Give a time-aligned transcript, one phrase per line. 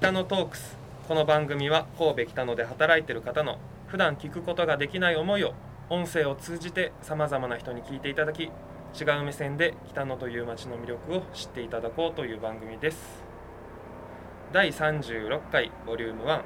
[0.00, 0.78] 北野トークス。
[1.08, 5.54] この番組は神戸北野で働いている方の普段聞くことができない思いを
[5.90, 8.48] 音声を通じてさまざまな人に聞いていただき違
[9.20, 13.24] う目線で北野という街の魅力を知っていただこうという番組です。
[14.52, 16.42] 第36回ボリューム1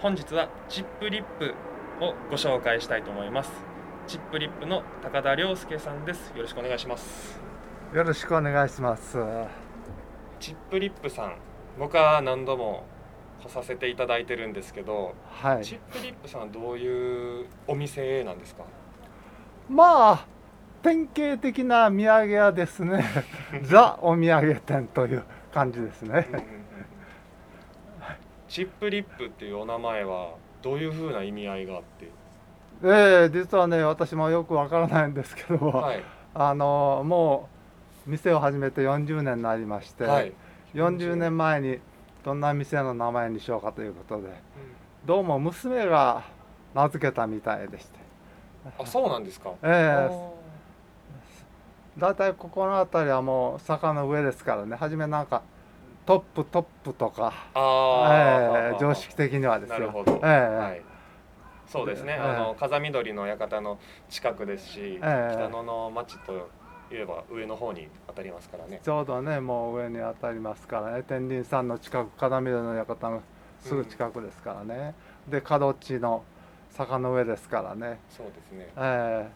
[0.00, 1.54] 本日はチップリップ
[2.00, 3.52] をご紹介したいと思います。
[4.06, 6.32] チップリップの高田亮介さんです。
[6.34, 7.38] よろしくお願いします。
[7.92, 9.18] よろしくお願いします。
[10.40, 11.36] チップリップさん
[11.78, 12.84] 僕は何度も
[13.42, 15.78] 来させていただいてるんですけど、はいチッ。
[15.92, 18.64] プリップさんはどういうお店なんですか？
[19.68, 20.26] まあ
[20.82, 23.04] 典型的な土産屋ですね。
[23.62, 26.26] ザお土産店という感じですね。
[28.48, 32.08] チップリップっていうお名前はどういうふうな意味合いがあって？
[32.84, 36.02] ええ実はね私もよくわからないんですけど、はい
[36.34, 37.48] あのも
[38.06, 40.32] う店を始めて40年になりまして、はい、
[40.74, 41.78] 40年前に
[42.24, 44.28] どんな店の名前にしようかということで
[45.04, 46.22] どうも娘が
[46.74, 47.98] 名付けたみたいでして、
[48.78, 49.52] あそうなんですか？
[49.62, 50.32] ええ。
[51.98, 54.76] だいたいここの辺りはもう坂の上ですからね。
[54.76, 55.42] 初めなんか
[56.06, 59.78] トップトップとか、ええ常識的にはですよ。
[59.78, 60.56] なるほど、ええ。
[60.56, 60.82] はい、
[61.66, 62.18] そうですね、ええ。
[62.18, 63.78] あの風見鶏の館の
[64.08, 65.34] 近くですし、ええ。
[65.34, 66.48] 北野の町と
[66.96, 68.80] いえば上の方に当たりますからね。
[68.82, 71.02] ちょうどねもう上に当たりますからね。
[71.02, 73.22] 天神さんの近く片緑の館の
[73.60, 74.94] すぐ近くですからね、
[75.28, 76.24] で角地の
[76.70, 77.98] 坂の上ですからね。
[78.10, 78.68] そうですね。
[78.76, 79.28] え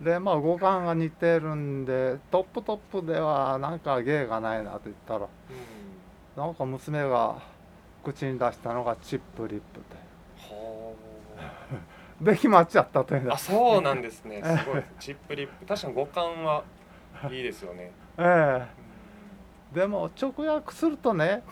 [0.00, 0.04] え。
[0.04, 6.42] でまあ五感が似てるんでトップトップではなんか芸がないなと言ったらうん。
[6.42, 7.42] なんか娘が
[8.02, 9.80] 口に出したのがチップリップ
[10.54, 10.92] は
[12.20, 13.32] でで決まっちゃったという。
[13.32, 14.42] あそうなんですね。
[14.42, 14.82] すごい。
[14.98, 15.66] チップリップ。
[15.66, 16.64] 確かに五感は
[17.30, 18.66] いいですよね、え
[19.74, 19.74] え。
[19.74, 21.42] でも直訳するとね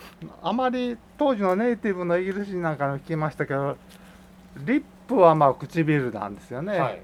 [0.41, 3.77] あまり当時のネイティブのイギリス人なんかの聞きましたけど
[4.57, 7.01] リップはまあ唇なんですよね、はい。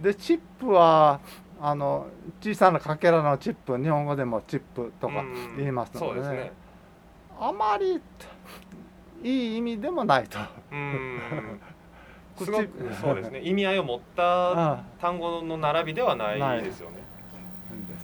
[0.00, 1.20] でチップは
[1.60, 2.08] あの
[2.40, 5.56] 小さなかけらのチップ日本語でもチップとかうん。
[5.56, 6.12] 言いますのでね。
[6.12, 6.52] そうですね。
[7.38, 8.00] あまり
[9.22, 10.38] いい意味でもないと。
[10.72, 11.20] うん。
[12.36, 12.68] 口すごく
[13.00, 13.40] そうですね。
[13.46, 14.84] 意味合いを持ったあ。
[15.00, 16.96] 単語の並びではないですよね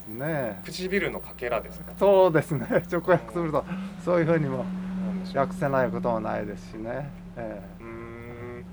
[0.08, 0.60] ね。
[0.64, 1.92] 唇のかけらですか？
[1.98, 2.66] そうですね。
[2.90, 3.64] 直訳すると
[4.04, 4.64] そういうふうにも
[5.34, 7.10] 訳せないこともないですしね。
[7.36, 8.64] えうーん。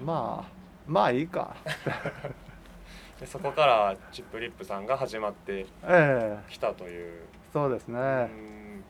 [0.00, 0.52] えまあ
[0.86, 1.54] まあいいか。
[3.20, 6.38] でそこからチップリップさんが始まってええ。
[6.50, 7.98] きたという、そうですね。
[8.00, 8.84] うん。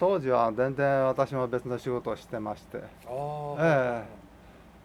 [0.00, 4.02] 当時は全然私も別の仕事をしてまして、あー。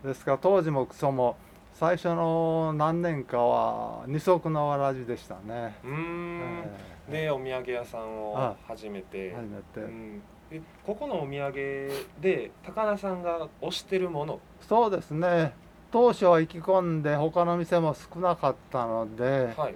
[0.04, 0.08] え。
[0.08, 1.36] ですから当時もクソも
[1.74, 5.76] 最初の何年かは二足のわらじでしたね。
[5.84, 6.64] うーん。
[7.10, 9.80] えでお土産屋さんをあ始めえて初めて。
[9.82, 10.22] うん。
[10.50, 11.90] でここのお土産
[12.20, 14.40] で高田さんが推してるもの。
[14.62, 15.54] そうですね。
[15.92, 19.76] 当初は行き込んで他の店も少なかったので、はい。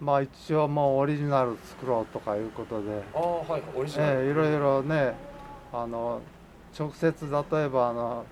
[0.00, 5.14] まあ一応もうオリジナル作ろうとかいうことで、ああはいオリジナル、ええいろいろね
[5.72, 6.20] あの
[6.78, 8.24] 直接例えばあの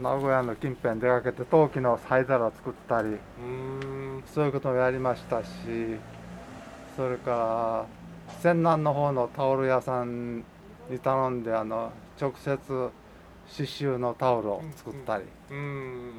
[0.00, 4.24] 名古屋の近辺出かけて陶器の灰皿作ったりうーん。
[4.26, 5.48] そういうこともやりましたし
[6.96, 7.86] それか
[8.28, 10.38] ら泉南の方のタオル屋さん
[10.88, 15.56] に頼んであの直接刺繍のタオルを作ったり、うー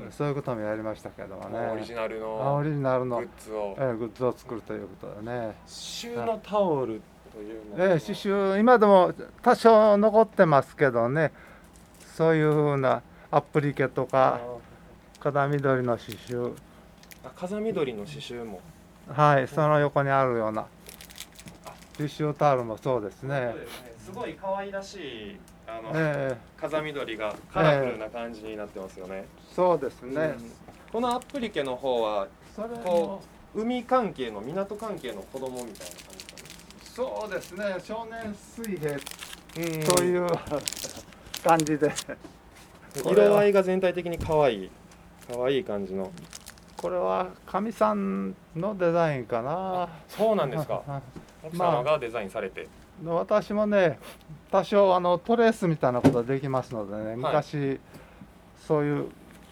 [0.08, 0.12] ん。
[0.12, 1.72] そういうこともやりましたけどもね。
[1.72, 3.76] オリジナルあオのリジナルのグッズを。
[3.80, 7.02] ええグッズを作るということでね、刺繍のタオル
[7.34, 7.94] というのは。
[7.94, 11.32] ええ刺繍今でも多少残ってますけどね。
[12.16, 13.02] そういうふうな
[13.36, 14.42] アプリケとあか
[15.20, 16.54] 風緑の刺繍。
[17.26, 18.62] あ風緑の刺繍も。
[19.10, 20.68] はいその横にあるような
[21.98, 23.56] 刺繍タオルもそうですね。
[23.56, 26.38] すねすごい可愛らしいあの、ええ。
[26.62, 30.52] 風緑がカラフルな感じになってますよね、そうですね、うん。
[30.92, 32.28] このアップリケの方は
[32.84, 33.20] こ
[33.56, 36.34] 海関係の港関係の子供みたいな感じか？
[36.84, 39.00] そうですね少年水平な、
[39.96, 40.28] という
[41.44, 41.92] 感じで
[42.96, 44.72] 色合いが全体的に可愛い。
[45.32, 46.12] 可愛い感じの。
[46.78, 49.90] これはかみさんのデザインかな。
[50.08, 50.84] そうなんですか。
[51.44, 52.68] 奥様がデザインされて、
[53.06, 54.00] 私もね
[54.52, 57.80] 多少あのトレースみたいなことができますのでね昔、
[58.68, 59.08] そういう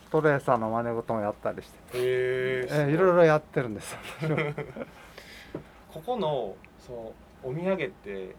[0.10, 2.98] トレーサーの真似事もやったりして、へえーい。
[2.98, 3.96] ろいろやってるんです。
[5.94, 8.36] ここのそうお土産って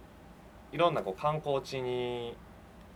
[0.71, 2.35] いろんなこう観光地に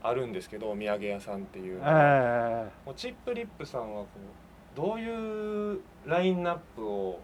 [0.03, 4.09] あるんですけどお土産屋さんっていうのは、えもうチップリップさんはこ
[4.75, 7.21] うどういうラインナップを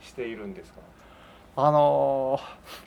[0.00, 0.80] しているんですか？
[1.56, 2.38] ーあの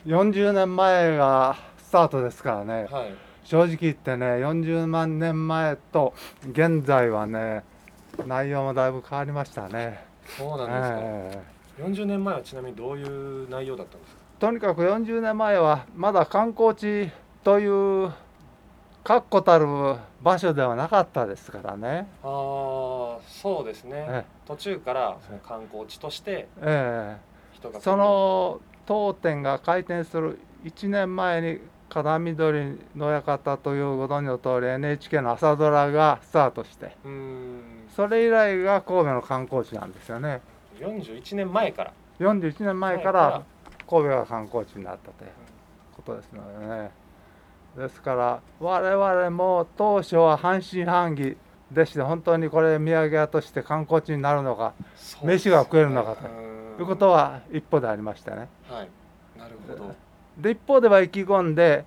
[0.06, 2.86] ー40年前がスタートですからね。
[2.90, 3.14] はい。
[3.44, 6.14] 正直言ってね40万年前と
[6.50, 7.62] 現在はね
[8.26, 10.02] 内容もだいぶ変わりましたね。
[10.38, 11.42] そうなんですか、え
[11.80, 11.82] え。
[11.82, 14.20] 40年前はちなみにどういう内容だったんですか？
[14.38, 17.10] とにかく40年前はまだ観光地
[17.42, 18.10] という
[19.04, 19.66] 確固たる
[20.22, 22.08] 場所ではなかったですからね。
[22.22, 27.16] ああそうですね、え途中からその観光地としてえ
[27.52, 31.60] 人がその当店が開店する1年前に
[31.90, 37.88] 「片緑の館」というご存知の通り NHK の朝ドラがスタートしてうーん。
[37.94, 40.40] それ以来が神戸の観光地なんですよね。
[40.80, 41.92] 41年前から。
[42.18, 43.42] 41年前から
[43.88, 45.30] 神戸が観光地になったという
[45.94, 47.03] ことですのでね
[47.76, 51.36] ですから我々も当初は半信半疑
[51.70, 58.48] でして本当にこれ土産屋として観光地になるのかそう飯が食えるのかということは一歩でありましてね。
[58.68, 58.88] はい
[59.38, 59.94] なるほど。
[60.38, 61.84] で一方では意気込んで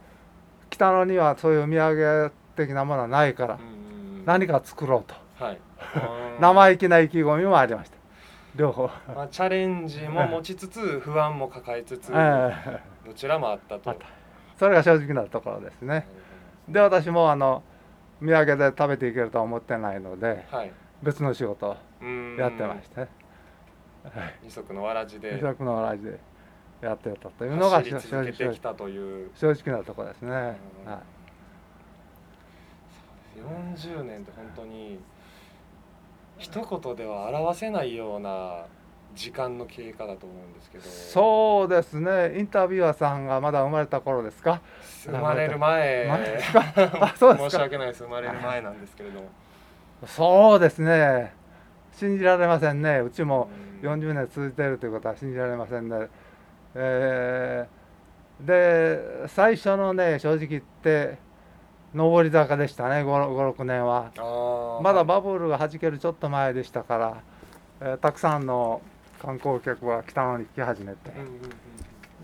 [0.70, 3.60] 北野にはそういう土産的なものはないから
[4.26, 5.16] 何か作ろうと。
[5.44, 5.60] はい。
[6.40, 7.98] 生意気な意気込みもありました。
[8.56, 12.80] 両方、まあ、チャレンジも持ちつつ不安も抱えつつ ええ。
[13.06, 13.96] どちらもあったと
[14.58, 16.08] それが正直なところですね。
[16.68, 17.64] で私もあの
[18.22, 20.72] 土産で食べていけるとは思ってないのではい。
[21.04, 21.78] 別の仕事
[22.38, 23.10] やってまして、はい。
[24.44, 25.36] 二足のわらじで。
[25.36, 26.20] 二足のラジで
[26.82, 30.92] やってたというのが正直なところですね、うん。
[30.92, 31.02] はい。
[33.78, 35.00] 40年って本当に
[36.38, 38.66] 一言では表せないような
[39.16, 40.84] 時間の経過だと思うんですけど。
[40.84, 42.40] そうですね。
[42.40, 44.62] インタビュアーさんがまだ生まれた頃ですか？
[45.06, 46.08] 生まれる前。
[47.02, 47.50] あそうですか。
[47.50, 48.04] 申し訳ないです。
[48.04, 49.22] 生まれる前なんですけれど。
[49.22, 49.28] も
[50.06, 51.34] そうですね。
[51.94, 53.00] 信じられませんね。
[53.00, 53.50] うちも
[53.82, 53.90] うん。
[53.90, 56.08] 40年続いているということは信じられませんね、
[56.76, 57.78] えー
[58.46, 61.18] で最初のね正直言って
[61.96, 64.12] 上り坂でしたね56年は。
[64.84, 67.18] まだバブルがはじけるちょっと前でしたから、
[67.82, 68.82] えーたくさんの
[69.22, 71.12] 観光客が北野に来始めて。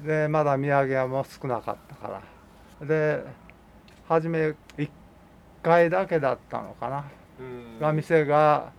[0.06, 2.22] でまだ土産屋も少なかったか
[2.82, 2.88] ら。
[2.88, 3.24] で
[4.08, 4.90] 初め1
[5.62, 7.06] 回だけだったのかな。
[7.40, 7.80] うん。
[7.80, 8.72] が店が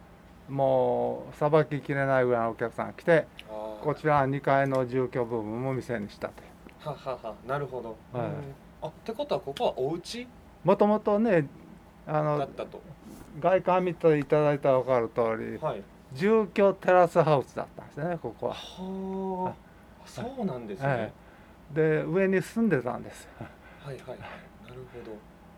[0.48, 6.34] もうさばききれないぐらいのお客さんが来てこちら2階の住居部分も店にしたと
[6.80, 7.34] ははは。
[7.46, 8.28] なるほど、はい。
[8.28, 8.54] うん。
[8.82, 10.28] あってことはここはお家？
[10.62, 11.48] もともとね
[12.06, 12.82] あだのったと。
[13.40, 15.22] 外観見ていただいたら分かる通
[15.52, 15.82] りはい
[16.14, 19.54] 住居テラスハウスだったんですねここは、はあ。
[20.06, 21.12] そうなんですね、え
[21.72, 23.28] で上に住んでたんです。
[23.38, 24.18] はいはいはい。
[24.18, 24.84] なる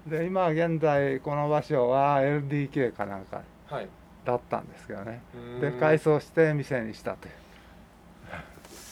[0.06, 3.88] で今現在この場所は LDK かなんかほどはい。
[4.25, 5.20] だったんですけどね。
[5.35, 5.61] うーん。
[5.61, 7.32] で改装して店にしたという。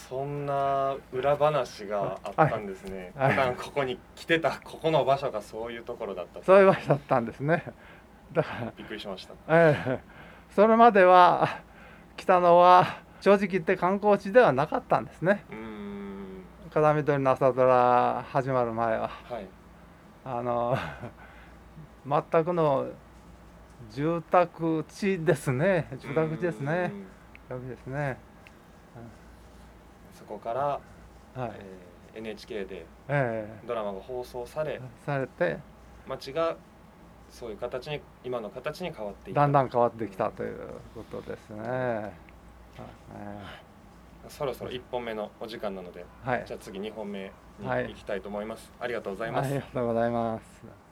[0.09, 3.31] そんな裏話があったんですね、はい。
[3.33, 6.45] 普段ここに来てたここの場所がそういうところだったと。
[6.45, 7.65] そういう場所だったんですね。
[8.33, 9.35] だからびっくりしました。
[9.49, 10.24] ええ
[10.55, 11.63] それまでは
[12.17, 15.45] 北野は正直言って観光地ではなかったんですね。
[16.73, 19.09] 風見鶏の朝ドラ始まる前は。
[19.09, 19.49] はい。
[20.25, 20.77] あの
[22.07, 22.89] 全くの
[23.91, 25.89] 住宅地ですね。
[25.99, 26.93] 住宅地ですね。
[27.49, 28.19] 住宅地ですね。
[30.13, 30.61] そこから、
[31.43, 31.53] はい。
[31.59, 35.59] えー NHK でえドラマが放送されえされて。
[36.07, 36.57] 街が
[37.35, 40.57] そういう形に今の形に変わっていだんだん変わってきたという
[40.95, 41.59] ことですね。
[41.69, 42.13] はい。
[44.29, 46.45] そろそろ1本目のお時間なのではい。
[46.47, 47.89] じゃあ次2本目にはい。
[47.89, 50.84] 行きたいと思います、ありがとうございます、ありがとうございます